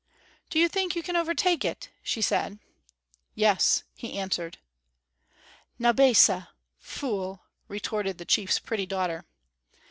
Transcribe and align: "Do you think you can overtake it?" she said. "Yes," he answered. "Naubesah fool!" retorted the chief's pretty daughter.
"Do 0.49 0.57
you 0.57 0.67
think 0.67 0.95
you 0.95 1.03
can 1.03 1.15
overtake 1.15 1.63
it?" 1.63 1.91
she 2.01 2.23
said. 2.23 2.57
"Yes," 3.35 3.83
he 3.93 4.17
answered. 4.17 4.57
"Naubesah 5.77 6.47
fool!" 6.79 7.43
retorted 7.67 8.17
the 8.17 8.25
chief's 8.25 8.57
pretty 8.57 8.87
daughter. 8.87 9.25